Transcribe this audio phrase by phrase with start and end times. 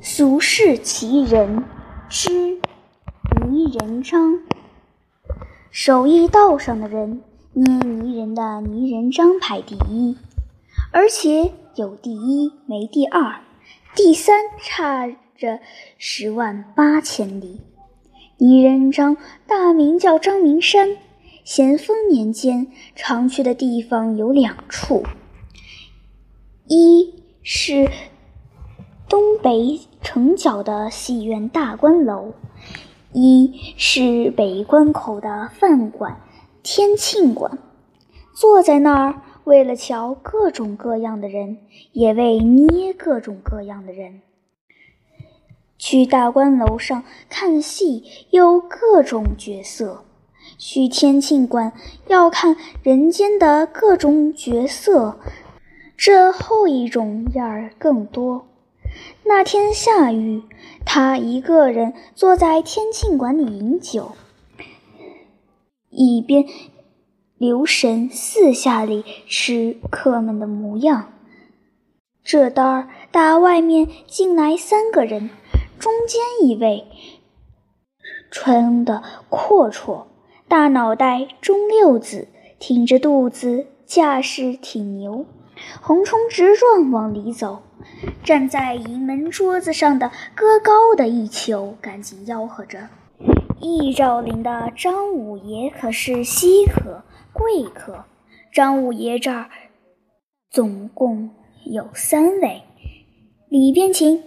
[0.00, 1.64] 俗世奇人
[2.08, 2.30] 之
[3.50, 4.38] 泥人张，
[5.72, 7.20] 手艺道上的人
[7.52, 10.16] 捏泥人的泥人张排第一，
[10.92, 13.40] 而且有第一没第二，
[13.96, 15.58] 第三差着
[15.98, 17.60] 十万八千里。
[18.36, 19.16] 泥人张
[19.48, 20.96] 大名叫张明山，
[21.42, 25.02] 咸丰年间常去的地方有两处，
[26.68, 27.90] 一是。
[29.08, 32.34] 东北城角的戏院大观楼，
[33.14, 36.20] 一是北关口的饭馆
[36.62, 37.56] 天庆馆。
[38.34, 41.56] 坐在那儿，为了瞧各种各样的人，
[41.92, 44.20] 也为捏各种各样的人。
[45.78, 50.04] 去大观楼上看戏，有各种角色；
[50.58, 51.72] 去天庆馆
[52.08, 55.18] 要看人间的各种角色，
[55.96, 58.44] 这后一种样儿更多。
[59.24, 60.42] 那天下雨，
[60.84, 64.12] 他一个人坐在天庆馆里饮酒，
[65.90, 66.44] 一边
[67.36, 71.12] 留神四下里吃客们的模样。
[72.24, 75.30] 这当儿，打外面进来三个人，
[75.78, 76.86] 中间一位
[78.30, 80.06] 穿的阔绰，
[80.46, 85.24] 大脑袋中六子，挺着肚子，架势挺牛，
[85.80, 87.62] 横冲直撞往里走。
[88.22, 92.88] 站在营门桌子上的个高的一球，赶紧吆喝着
[93.60, 98.04] ：“易兆林的张五爷可是稀客贵客。
[98.52, 99.48] 张五爷这儿
[100.50, 101.30] 总共
[101.64, 102.62] 有三位，
[103.48, 104.22] 里边请。”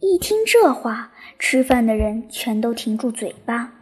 [0.00, 3.72] 一听这话，吃饭的人全都停住嘴巴，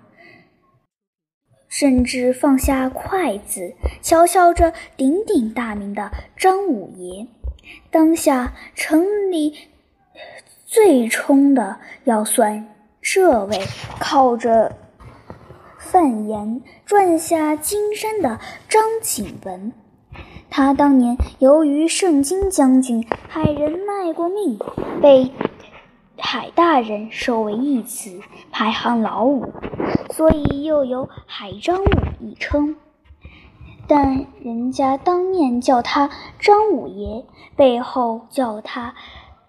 [1.69, 7.27] 甚至放下筷子，瞧瞧着鼎鼎大名的张五爷。
[7.91, 9.55] 当下城里
[10.67, 12.67] 最冲的，要算
[13.01, 13.59] 这位
[13.99, 14.77] 靠着
[15.79, 19.73] 贩盐赚下金山的张景文。
[20.51, 24.59] 他当年由于圣经将军海人卖过命，
[25.03, 25.33] 被
[26.17, 28.21] 海大人收为义子，
[28.53, 29.53] 排行老五，
[30.11, 31.89] 所以又有海张五
[32.21, 32.77] 一称。
[33.87, 37.25] 但人家当面叫他张五爷，
[37.57, 38.95] 背后叫他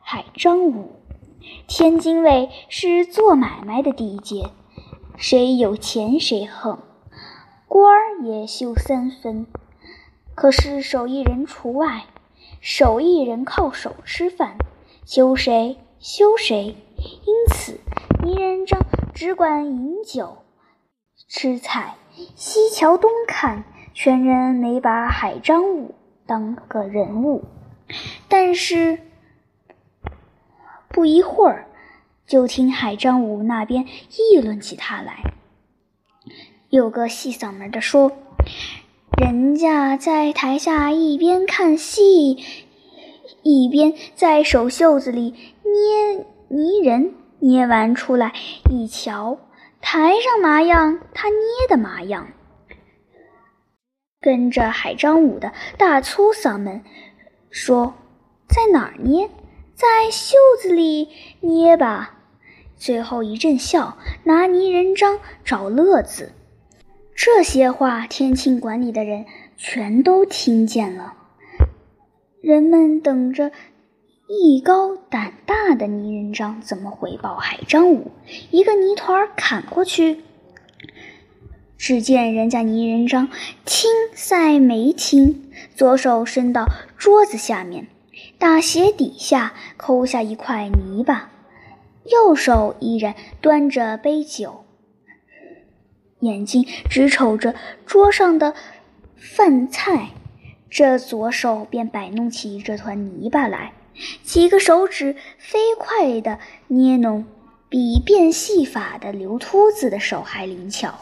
[0.01, 0.91] 海张五。
[1.67, 4.49] 天津卫是做买卖的地界，
[5.15, 6.79] 谁有钱谁横，
[7.67, 9.45] 官儿也修三分。
[10.33, 12.05] 可是手艺人除外，
[12.59, 14.57] 手艺人靠手吃饭，
[15.05, 16.75] 修谁修谁。
[16.97, 17.79] 因此
[18.23, 18.81] 泥人张
[19.13, 20.39] 只管饮酒
[21.27, 21.95] 吃菜，
[22.35, 23.63] 西瞧东看。
[23.97, 25.95] 全人没把海张武
[26.25, 27.45] 当个人物，
[28.27, 28.99] 但是
[30.89, 31.67] 不一会儿，
[32.27, 35.33] 就听海张武那边议论起他来。
[36.69, 38.11] 有个细嗓门的说
[39.17, 42.37] ：“人家在台下一边看戏，
[43.43, 45.33] 一边在手袖子里
[45.63, 48.33] 捏泥人，捏完出来
[48.69, 49.37] 一瞧，
[49.79, 51.37] 台上麻样，他捏
[51.69, 52.27] 的麻样。”
[54.21, 56.83] 跟着海张武的大粗嗓门
[57.49, 57.93] 说
[58.49, 59.29] ：“在哪儿捏？
[59.75, 61.09] 在袖子里
[61.41, 62.11] 捏吧。”
[62.75, 66.33] 最后一阵笑，拿泥人张找乐子。
[67.15, 69.25] 这些话，天庆馆里的人
[69.55, 71.13] 全都听见了。
[72.41, 73.51] 人们等着
[74.27, 78.11] 艺高胆大的泥人张怎么回报海张武。
[78.51, 80.21] 一个泥团砍过去。
[81.85, 83.29] 只见人家泥人张
[83.63, 86.65] 听赛没听，左手伸到
[86.97, 87.85] 桌子下面，
[88.39, 91.29] 大鞋底下抠下一块泥巴，
[92.05, 94.65] 右手依然端着杯酒，
[96.21, 97.53] 眼睛直瞅着
[97.85, 98.55] 桌上的
[99.15, 100.09] 饭菜，
[100.71, 103.73] 这左手便摆弄起这团泥巴来，
[104.23, 106.39] 几个手指飞快地
[106.69, 107.25] 捏弄，
[107.69, 110.95] 比变戏法的刘秃子的手还灵巧。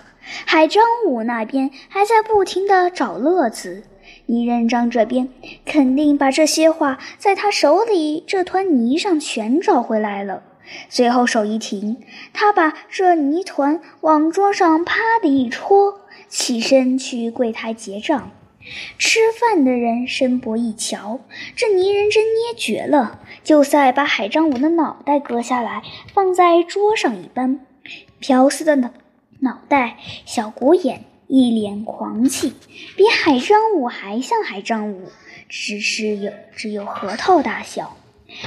[0.45, 3.83] 海张武那边还在不停地找乐子，
[4.27, 5.29] 泥人张这边
[5.65, 10.43] 肯定把这些话在他手里这团泥上全找回来了。
[10.87, 11.97] 最后手一停，
[12.31, 15.99] 他把这泥团往桌上啪的一戳，
[16.29, 18.31] 起身去柜台结账。
[18.97, 21.19] 吃饭的人伸脖一瞧，
[21.53, 25.83] 这泥人真捏绝了，就赛把海张武的脑袋割下来
[26.13, 27.59] 放在桌上一般，
[28.21, 28.93] 朴丝的。
[29.43, 32.53] 脑袋小鼓眼，一脸狂气，
[32.95, 35.09] 比海张武还像海张武，
[35.49, 37.97] 只是有只有核桃大小。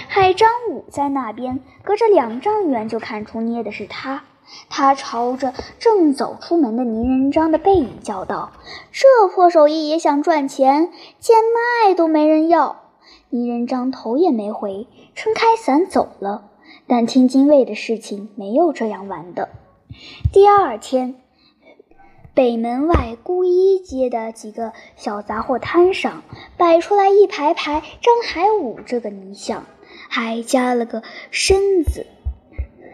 [0.08, 4.24] 海张武在那边，隔着两丈远就看出捏的是他。
[4.70, 8.52] 他朝着正走出门的泥人张的背影叫道
[8.90, 11.36] ：“这破手艺也想赚钱，贱
[11.84, 12.84] 卖都没人要。”
[13.28, 16.52] 泥人张头也没回，撑开伞走了。
[16.86, 19.50] 但天津卫的事情没有这样完的。
[20.32, 21.16] 第二天，
[22.34, 26.22] 北门外孤衣街的几个小杂货摊上
[26.56, 29.64] 摆出来一排排张海武这个泥像，
[30.08, 32.06] 还加了个身子。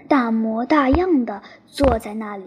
[0.08, 2.44] 大模大样的坐在那里，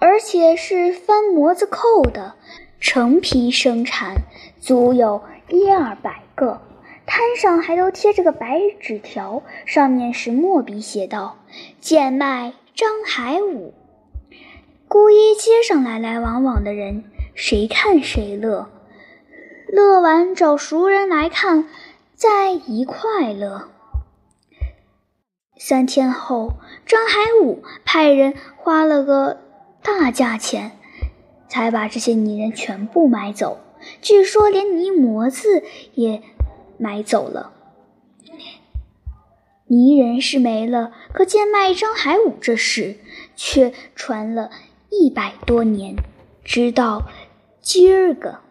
[0.00, 2.34] 而且是翻模子扣的，
[2.80, 4.16] 成批生产，
[4.60, 6.60] 足有一二百个。
[7.06, 11.36] 摊上还都贴着个白纸条，上面是墨笔写道
[11.80, 13.74] ：“贱卖张海武。”
[14.86, 18.70] 孤衣街上来来往往的人，谁看谁乐，
[19.68, 21.68] 乐完找熟人来看，
[22.14, 23.68] 再一块乐。
[25.58, 26.52] 三天后，
[26.84, 29.40] 张海武派人花了个
[29.82, 30.72] 大价钱，
[31.48, 33.58] 才把这些泥人全部买走。
[34.00, 35.64] 据说连泥模子
[35.94, 36.22] 也
[36.78, 37.52] 买走了。
[39.68, 42.96] 泥人是没了，可贱卖张海武这事
[43.34, 44.50] 却传了
[44.90, 45.96] 一百多年，
[46.44, 47.08] 直到
[47.60, 48.45] 今儿个。